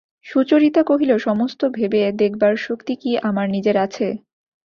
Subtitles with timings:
[0.25, 4.07] সুচরিতা কহিল, সমস্ত ভেবে দেখবার শক্তি কি আমার নিজের আছে?